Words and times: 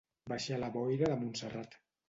Baixar 0.31 0.57
la 0.63 0.71
boira 0.79 1.11
de 1.13 1.21
Montserrat. 1.21 1.81